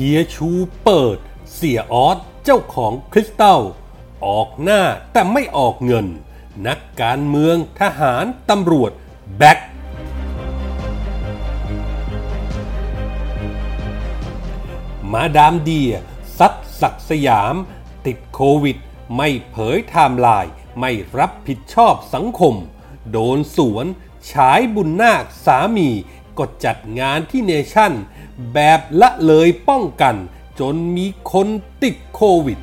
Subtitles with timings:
[0.00, 0.48] เฮียชู
[0.84, 1.18] เปิด
[1.54, 3.60] เสี่ยออสเจ้าของคริสตัล
[4.26, 4.82] ออกหน้า
[5.12, 6.06] แต่ไม่ออกเงิน
[6.66, 8.92] นักการเมืองทหารตำรวจ
[9.38, 9.58] back
[15.12, 15.92] มาดามเดีย
[16.38, 17.54] ซัดศักสยาม
[18.06, 18.78] ติดโควิด
[19.16, 22.54] ไม่เผยไทม์ไลน์ไม่รับผิดชอบสังคม
[23.12, 23.86] โดนสวน
[24.30, 25.90] ฉายบุนนาคสามี
[26.38, 27.92] ก็จัดงานที่เนชั่น
[28.52, 30.14] แบบละเลยป้องกัน
[30.60, 31.48] จนมีคน
[31.82, 32.58] ติดโควิด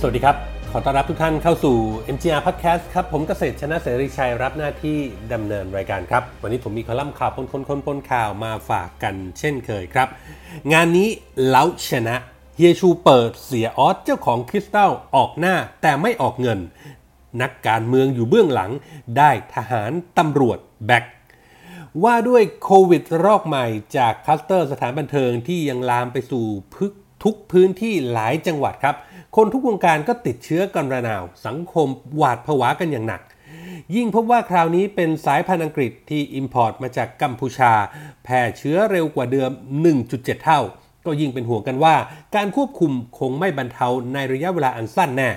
[0.00, 0.36] สวัสดีครับ
[0.72, 1.76] ขอต้อนรับทุกท่านเข้าสู่
[2.14, 4.98] MGR Podcast ครับ ผมเกษตรชนะเสรีชัยรับหน้าที่
[5.32, 10.08] ดำเนินรายการครับ วันนี้ผมมีคอลัมน์ข่าวปนคนคนปนข่าวมาฝากกันเช่นเคยครับ
[10.72, 11.08] งานนี้
[11.46, 12.16] เล้าชนะ
[12.62, 16.58] เฮียชูเปิดเสี่ยออสเจ้าของคริสตัลออกหน้าแต่ไม่ออกเงิน
[17.42, 18.70] นักการเมืองอยู่เบื้องหลัง
[19.18, 21.04] ได้ทหารตำรวจ back
[22.04, 26.44] ว่าด้วยโควิดระลอกใหม่จากคลัสเตอร์สถานบันเทิงที่ยังลามไปสู่
[26.74, 26.92] พึก
[27.24, 28.96] ทุกพื้นที่หลายจังหวัดครับ
[29.36, 33.22] คนทุกวงการก็ติดเชื้อกันระนาว สังคมหวาดผวากันอย่างหนัก
[33.96, 37.72] ยิ่งพบว่าคราวนี้เป็นสายพันธุ์อังกฤษที่ import มาจากกัมพูชา
[38.24, 39.50] แพร่เชื้อเร็วกว่าเดิม
[39.98, 40.62] 1.7 เท่า
[41.06, 41.94] ก็ยิ่งเป็นห่วงกันว่า
[42.34, 45.30] การควบคุมคงไม่บรรเทาในระยะเวลาอันสั้นแน่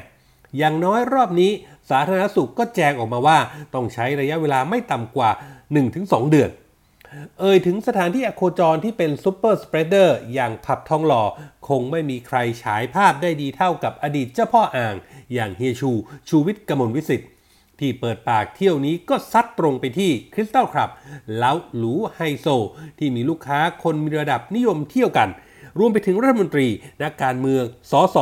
[0.58, 1.52] อย่างน้อยรอบนี้
[1.90, 3.38] สาธารณสุขก็แจ้งออกมาว่า
[3.74, 5.30] ต้องใช้ระยะเวลาไม่ต่ำกว่า
[5.82, 6.52] 1-2 เดือน
[7.40, 11.24] เอ่ยถึงสถานที่อโคจรที่เป็น superspreader อย่างผับทองหล่อ
[11.68, 14.96] คงไม่มีใครฉายภาพได้ดีเท่ากับอดีตเจ้าพ่ออ่าง
[15.34, 15.92] อย่างเฮียชู
[16.30, 17.30] ชูวิทย์กมลวิสิทธิ์
[17.80, 20.90] ที่เปิดปากเที่ยวนี้ก็ซัดตรงไปที่คริสตัลคลับ
[21.40, 22.48] แล้วหรูไฮโซ
[23.00, 25.30] ที่มีลูกค้าคนมีระดับนิยมเที่ยวกัน
[25.78, 26.68] รวมไปถึงรัฐมนตรี
[27.04, 28.18] นักการเมืองสส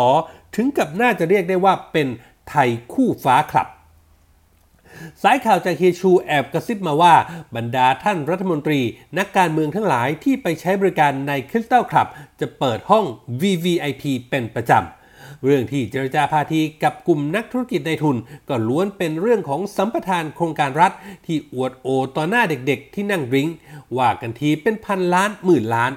[0.56, 2.08] ถึงกับน่าจะเรียกได้ว่าเป็น
[2.50, 3.68] ไทยคู่ฟ้าคลับ
[5.24, 7.14] สายข่าวจากเฮชูแอบกระซิบมาว่า
[7.56, 8.80] บรรดาท่านรัฐมนตรี
[9.18, 12.08] นักการเมืองทั้งหลายที่ไปใช้บริการในคริสตัลคลับ
[12.40, 13.06] จะเปิดห้อง
[13.42, 18.18] VVIP เป็นประจำ เรื่องที่เจรจาพาทีกับกลุ่มนักธุรกิจในทุน
[18.50, 20.92] ก็ล้วนเป็นเรื่องของสัมปทานโครงการรัฐ
[21.26, 23.50] ที่อวดโอต่อหน้าเด็กๆ ที่นั่งดริ้ง
[23.98, 25.92] ว่ากันทีเป็นพันล้านหมื่นล้าน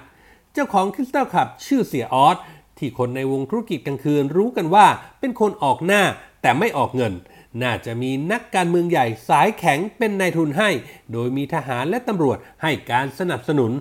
[0.56, 2.36] เจ้าของคริสตัลคลับชื่อเสียออส
[2.78, 4.86] ที่คนในวงธุรกิจกลางคืนรู้กันว่า
[5.20, 6.02] เป็นคนออกหน้า
[6.42, 7.12] แต่ไม่ออกเงิน
[7.62, 10.70] น่าจะมีนักการเมืองใหญ่สายแข็งเป็นนายทุนให้
[11.12, 13.72] โดยมีทหารและตำรวจให้การสนับสนุน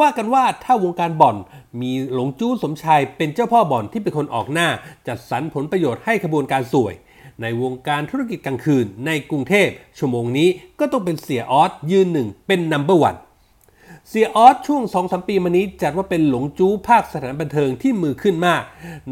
[0.00, 1.36] ว่ากันว่าถ้าวงการบ่อน
[1.80, 4.68] มีหลงจู้สมชายเป็นเจ้าพ่อบ่อนที่เป็นคนออกหน้า
[5.06, 6.94] จัดสรรผลประโยชน์ให้ขบวนการสวย
[7.42, 9.68] ในวงการธุรกิจกลางคืนในกรุงเทพ
[9.98, 13.16] ชั่วโมงนี้ก็ต้องเป็นเสียออสยืนหนึ่งเป็นนัมเบอร์วัน
[14.14, 18.62] เสียออสช่วง 2-3 ปีมานี้จัดว่าเป็นหลงจู้ภาคสถานบันเทิงที่มือขึ้นมาก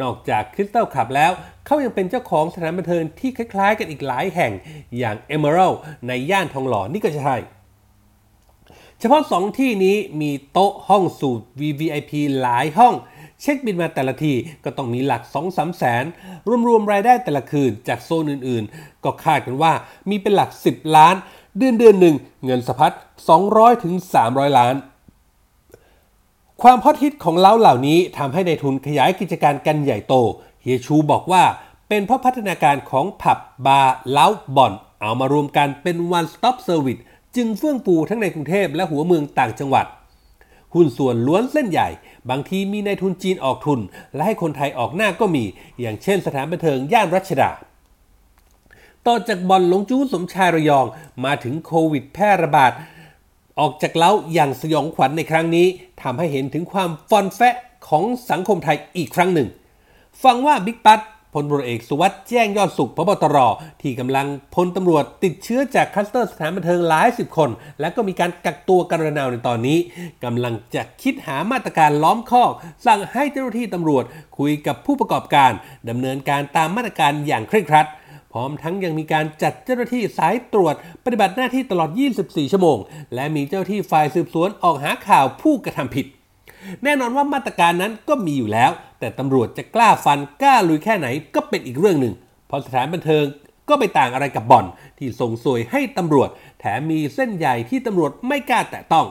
[0.01, 1.33] นอกจากคริสตัลคลับแล้ว
[1.67, 4.53] เขายังเป็นเจ้าของสถานบันเทิงที่คล้ายๆ กันอีกหลายแห่ง
[4.99, 5.77] อย่าง Emerald
[6.09, 7.37] ในย่านทองหล่อนี่ก็ใช่
[9.01, 12.95] เฉพาะ 2 ที่นี้มีโต๊ะห้องสูตร VVIP หลายห้อง
[13.41, 14.33] เช็คบินมาแต่ละที
[14.65, 16.05] ก็ต้องมีหลัก 2-3 แสน
[16.67, 19.73] รวมๆรายได้แต่ละคืนจากโซนอื่นๆ ก็คาดกันว่า
[20.09, 21.17] มีเป็นหลัก 10 ล้าน
[21.59, 22.93] เดือนเดือนหนึ่งเงินสะพัด
[23.39, 23.95] 200-300ถึง
[24.25, 24.75] 300ล้าน
[26.65, 30.15] ความฮอตฮิตของเล้าเหล่านี้ทำให้ในทุนขยายกิจการกันใหญ่โต
[30.63, 31.45] เฮียชูบอกว่า
[31.89, 34.27] เป็นเพราะพัฒนาการของผับบาร์เล้า
[34.57, 37.03] บ่อน เอามารวมกันเป็น one stop service
[37.37, 39.87] จึงเฟื่องฟูทั้งในกรุงเทพและหัวเมืองต่างจังหวัด
[40.75, 41.89] หุ้นส่วนล้วนเส้นใหญ่
[42.31, 43.81] บางทีมีนายทุนจีนออกทุน
[44.15, 45.45] และให้คนไทยออกหน้าก็มี
[45.81, 47.51] อย่างเช่นสถานบันเทิงย่านรัชดา
[49.07, 50.87] ต่อจากบอลหลงจู้สมชายระยอง
[51.25, 52.73] มาถึงโควิดแพร่ระบาด
[53.61, 55.67] ออกจากเล้าอย่างสยองขวัญในครั้งนี้
[56.03, 57.57] ทำให้เห็นถึงความฟอนแฟะ
[57.89, 59.49] ของสังคมไทยอีกครั้งหนึ่ง
[60.23, 61.01] ฟังว่าบิ๊กปั๊ด
[61.35, 63.37] พลตำรวจเอกสุวัสด์แจ้งยอดสุขพบตร
[63.83, 67.51] ที่กำลังพลตำรวจติดเชื้อจากคลัสเตอร์สถานบันเทิงหลายสิบคน
[67.81, 69.79] และก็มีการกักตัวกันระนาวในตอนนี้
[70.25, 72.51] กำลังจะคิดหามาตรการล้อมคอก
[72.87, 74.05] สั่งให้เจ้าหน้าที่ตำรวจ
[74.39, 75.51] คุยกับผู้ประกอบการ
[75.89, 77.87] ดำเนินการตามมาตรการอย่างเคร่งครัด
[78.33, 80.75] พร้อมทั้งยังมีการจัดเจ้าหน้าที่สายตรวจ
[81.05, 81.91] ปฏิบัติหน้าที่ตลอด
[82.21, 82.79] 24 ชั่วโมง
[83.15, 86.07] และมีเจ้าที่ฝ่ายสืบสวนออกหาข่าวผู้กระทำผิด
[86.83, 92.15] แน่นอนว่ามาตรการนั้นก็มีอยู่แล้ว แต่ตำรวจจะกล้าฟันกล้าลุยแค่ไหนก็เป็นอีกเรื่องหนึ่ง
[92.47, 93.25] เพราะสถานบันเทิง
[93.69, 94.67] ก็ไปต่างอะไรกับบ่อน
[94.99, 96.29] ที่ส่งส่วยให้ตำรวจ
[96.61, 99.07] แถมมีเส้นใหญ่ที่ตำรวจไม่กล้าแตะต้อง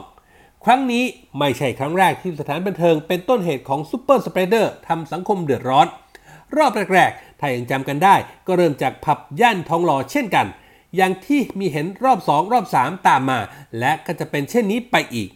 [0.64, 1.04] ครั้งนี้
[1.38, 5.86] ไม่ใช่ครั้งแรกที่สถานบันเทิงเป็นต้นเหตุของ superspreader ทำสังคมเดือดร้อน
[6.56, 8.16] รอบแรกๆ ถ้ายังจำกันได้
[8.46, 10.46] ก็เริ่มจากผับย่านทองหล่อเช่นกัน
[10.96, 13.38] อย่างที่มีเห็นรอบ 2 รอบ 3 ตามมา
[13.78, 15.28] และก็จะเป็นเช่นนี้ไปอีก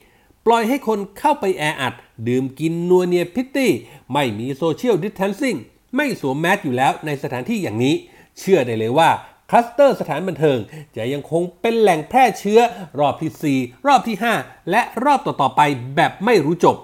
[0.47, 1.95] ปล่อยให้คนเข้าไปแออัด
[2.29, 3.73] ดื่มกินนัวเนียพริตตี้
[4.13, 5.57] ไม่มี social distancing
[5.97, 7.95] ไม่สวมแมสอยู่แล้วในสถานที่อย่างนี้
[8.39, 9.11] เชื่อได้เลยว่า
[9.51, 10.59] ใลัสเตอร์สถานบันเทิง
[10.97, 12.61] จะยังคงเป็นแหล่งแพร่เชื้อ
[12.99, 15.61] รอบที่ 4 รอบที่ 5 และรอบต่อๆไป
[15.97, 16.77] แบบไม่รู้จบ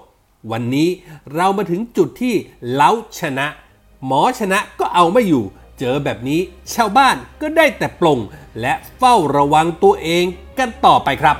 [0.51, 0.89] วันนี้
[1.35, 2.33] เรามาถึงจุดที่
[2.73, 3.47] เล้าชนะ
[4.05, 5.43] หมอชนะก็เอาไม่อยู่
[5.79, 6.39] เจอแบบนี้
[6.73, 8.19] ชาวบ้านก็ได้แต่ปลง
[8.61, 10.25] และเฝ้าระวังตัวเอง
[10.59, 11.37] กันต่อไปครับ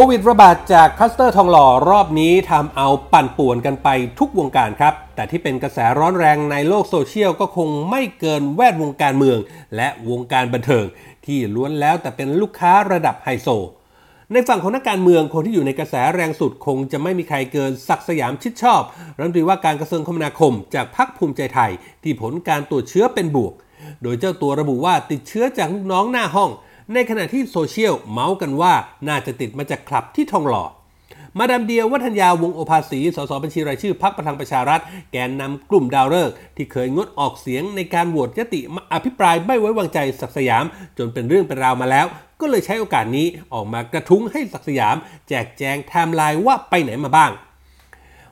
[0.00, 9.38] โควิดระบาดจากคลัสเตอร์ทองหล่อรอบนี้ทำเอาปั่นป่วนกันไปทุกวงการครับ แต่ที่เป็นกระแสร้อนแรงในโลกโซเชียลก็คงไม่เกินแวดวงการเมือง
[9.76, 10.84] และวงการบันเทิง
[11.26, 13.48] ที่ล้วนแล้วแต่เป็นลูกค้าระดับไฮโซ
[14.32, 18.82] ในฝั่งของนักการเมืองคนที่อยู่ในกระแสแรงสุดคงจะไม่มีใครเกินศักย์สยามชิดชอบ
[19.16, 21.72] รัฐมนตรีว่าการกระทรวงคมนาคมจากพรรคภูมิใจไทย
[22.02, 23.52] ที่ผลการตรวจเชื้อเป็นบวก
[24.02, 26.52] โดยเจ้าตัวระบุว่าติดเชื้อจากลูกน้องหน้าห้อง
[26.94, 28.74] ในขณะที่โซเชียลเมาท์กันว่า
[29.08, 30.64] น่าจะติดมาจากคลับที่ทองหล่อ
[31.38, 34.80] มาดามเดียวัฒนยาวงศ์โอภาสี สสบัญชีรายชื่อพรรคพลังประชารัฐ
[35.12, 38.60] แกนนำกลุ่มดาวฤกษ์ที่เคยงดออกเสียงในการโหวตยติ
[38.92, 40.64] อภิปรายไม่ไว้วางใจศักสยาม
[40.98, 42.06] จนเป็นเรื่องเป็นราวมาแล้ว
[42.40, 44.96] ก็เลยใช้โอกาสนี้ออกมากระทุ้งให้ศักสยาม
[45.28, 47.30] แจกแจงไทม์ไลน์ว่าไปไหนมาบ้าง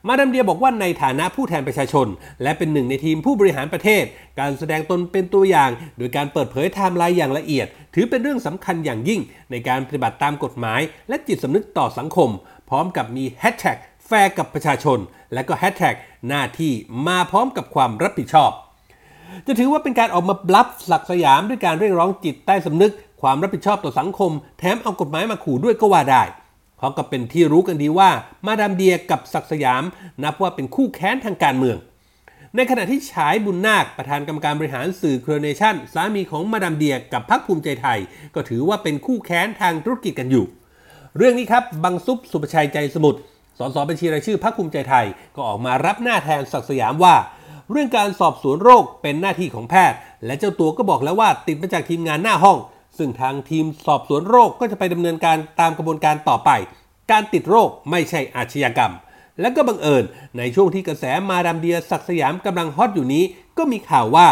[0.08, 2.06] มาดามเดียบอกว่าในฐานะผู้แทนประชาชน
[2.42, 4.04] และเป็นหนึ่งในทีมผู้บริหารประเทศ
[4.40, 9.20] การแสดงตนเป็นตัวอย่าง โดยการเปิดเผยไทม์ไลน์อย่างละเอียด ถือเป็นเรื่องสำคัญอย่างยิ่ง
[9.50, 12.30] ในการปฏิบัติตามกฎหมาย และจิตสำนึกต่อสังคม
[12.68, 13.76] พร้อมกับมีแฮชแท็ก
[14.06, 14.98] แฟร์กับประชาชน
[15.34, 15.94] และก็แฮชแท็ก
[16.28, 16.72] หน้าที่
[17.06, 18.50] มาพร้อมกับความรับผิดชอบ
[19.46, 22.92] จะถือว่าเป็นการออกมา bluff ศักสยามด้วยการเรียกร้องจิตใต้สำนึก
[23.22, 26.22] ความรับผิดชอบต่อสังคม แถมเอากฎหมายมาขู่ด้วยก็ว่าได้
[26.76, 28.10] เพราะก็เป็นที่รู้กันดีว่า
[28.46, 29.82] มาดามเดียกับศักสยาม
[30.22, 31.76] นับว่าเป็นคู่แค้นทางการเมือง
[32.56, 37.98] ในขณะที่ฉายบุญนาคประธานกรรมการบริหารสื่อเครือเนชั่นสามีของมาดามเดียกับพรรคภูมิใจไทย
[38.34, 40.44] ก็ถือว่าเป็นคู่แค้นทางธุรกิจกันอยู่
[41.16, 43.20] เรื่องนี้ครับบังซุปสุประชัยใจสมุทร
[43.58, 45.06] สสบัญชีรายชื่อพรรคภูมิใจไทย
[45.36, 47.14] ก็ออกมารับหน้าแทนศักสยามว่า
[47.70, 52.58] เรื่องการสอบสวนโรคเป็นหน้าที่ของแพทย์ และเจ้าตัวก็บอกแล้วว่าติดมาจากทีมงานหน้าห้อง
[52.98, 56.50] ซึ่งทางทีมสอบสวนโรคก็จะไปดำเนินการตามกระบวนการต่อไป
[57.10, 58.92] การติดโรคไม่ใช่อาชญากรรม
[59.40, 60.04] และก็บังเอิญ
[60.38, 63.24] ในช่วงที่กระแสมาดามเดียศักสยามกำลังฮอตอยู่นี้
[63.58, 64.28] ก็มีข่าวว่า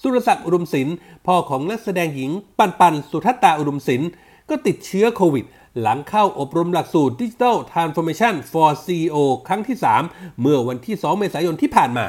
[0.00, 4.08] สุรศักดิ์อุดมศิลป์พ่อของนักแสดงหญิง ปันปันสุทัตตาอุดมศิลป์
[4.48, 5.44] ก็ติดเชื้อโควิด
[5.80, 9.16] หลังเข้าอบรมหลักสูตร Digital Transformation for CEO
[9.46, 9.76] ครั้งที่
[10.08, 12.06] 3 เมื่อวันที่ 2 เมษายนที่ผ่านมา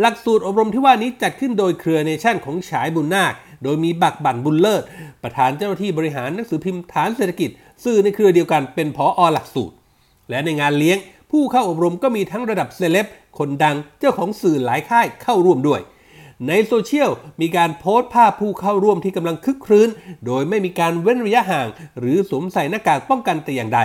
[0.00, 3.32] หลักสูตรอบรมที่ว่านี้จัดขึ้นโดยเครือเนชั่นของฉายบุญนาค
[3.64, 4.82] โดยมีบักบั่นบุญเลิศ
[5.22, 7.50] ประธานเจ้าหน้าที่บริหารหนังสือพิมพ์ฐานเศรษฐกิจ
[7.84, 9.74] สื่อในเครือเดียวกันเป็นผออหลักสูตร
[10.30, 10.98] และในงานเลี้ยง
[11.30, 13.06] ผู้เข้าอบรมก็มีทั้งระดับเซเลบ
[13.38, 15.80] คนดังเจ้าของสื่อหลายค่ายเข้าร่วมด้วย
[16.48, 19.88] ในโซเชียลมีการโพสต์ภาพผู้เข้าร่วมที่กำลังคึกครื้น
[20.26, 21.68] โดยไม่มีการเว้นระยะห่าง
[21.98, 23.80] หรือสวมใส่หน้ากากป้องกันแต่อย่างใด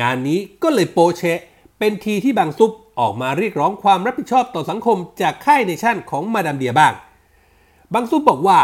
[0.00, 1.40] งานนี้ก็เลยโป๊ะเชะ
[1.78, 2.70] เป็นทีที่บางซุป
[3.00, 6.92] ออกมาเรียกร้องความรับผิดชอบต่อสังคมจากค่ายเนชั่นของมาดามเดียบ้าง
[7.94, 8.58] บางซุปบอกว่า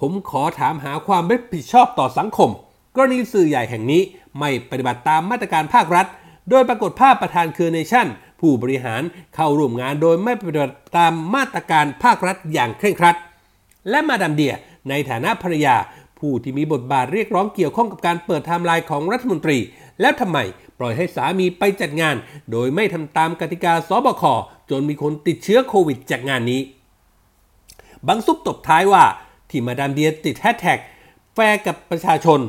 [0.00, 2.50] ผมขอถามหาความรับผิดชอบต่อสังคม
[2.96, 4.02] กรณีสื่อใหญ่แห่งนี้
[4.38, 6.06] ไม่ปฏิบัติตามมาตรการภาครัฐ
[6.50, 8.06] โดยปรากฏภาพประธานเครือเนชั่น
[8.40, 9.02] ผู้บริหาร
[9.34, 13.16] เข้าร่วมงานโดยไม่ปฏิบัติตามมาตรการภาครัฐอย่างเคร่งครัด
[13.90, 14.54] และมาดามเดีย
[14.88, 15.76] ในฐานะภรรยา
[16.18, 19.58] ผู้ที่มีบทบาทเรียกร้องเกี่ยวข้องกับการเปิดไทม์ไลน์ของรัฐมนตรี
[20.00, 20.38] แล้วทำไม
[20.78, 22.16] ปล่อยให้สามีไปจัดงาน
[22.50, 24.22] โดยไม่ทำตามกติกาสบค
[24.70, 26.60] จนมีคนติดเชื้อโควิดจากงานนี้
[28.06, 29.04] บางซุปตบท้ายว่า
[29.50, 30.78] ที่มาดามเดียติดแฮชแท็ก
[31.34, 32.40] แฟร์กับประชาชน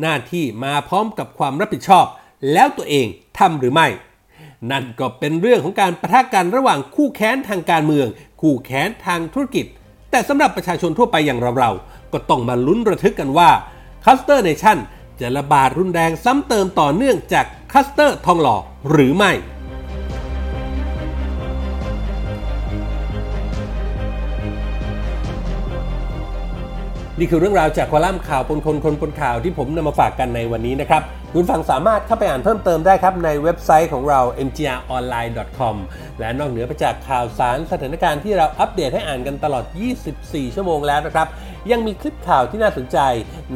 [0.00, 2.06] หน้าที่มาพร้อมกับความรับผิดชอบ
[2.52, 3.06] แล้วตัวเอง
[3.38, 3.88] ทำหรือไม่
[4.70, 8.06] นั่นก็เป็นเรื่องของการปะทะกันระหว่างคู่แค้นทางการเมือง
[8.40, 9.66] คู่แค้นทางธุรกิจ
[10.10, 13.50] แต่สำหรับประชาชนทั่วไปอย่างเราๆก็ต้องมาลุ้นระทึกกันว่า
[14.04, 14.78] คลัสเตอร์เนชั่น
[15.20, 18.56] จะระบาดรุนแรงซ้ำเติมต่อเนื่องจากคัสเตอร์ทองหล่อ
[18.90, 19.32] หรือไม่
[27.20, 35.76] นี่คือเรื่องราวจากคอลัมน์ข่าวปนคนคนปนข่าวที่ผมนำมาฝากกันในวันนี้นะครับคุณฟังสามารถเข้าไปอ่านเพิ่มเติมได้ครับในเว็บไซต์ของเรา mgronline.com
[36.20, 39.64] และนอกเหนือไปจากข่าวสารสถานการณ์ที่เราอัปเดตให้อ่านกันตลอด
[40.10, 41.28] 24 ชั่วโมงแล้วนะครับ
[41.70, 42.98] ยังมีคลิปข่าวที่น่าสนใจ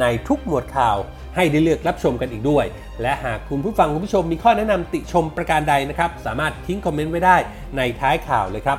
[0.00, 0.96] ในทุกหมวดข่าว
[1.36, 2.64] ให้ได้เลือกรับชมกันอีกด้วย
[3.02, 7.36] และหากคุณผู้ฟังคุณผู้ชมมีข้อแนะนำติชมประการใดนะครับ สามารถทิ้งคอมเมนต์ไว้ได้
[7.76, 8.78] ในท้ายข่าวเลยครับ